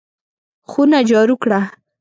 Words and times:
خونه 0.69 0.99
جارو 1.09 1.35
کړه! 1.43 1.59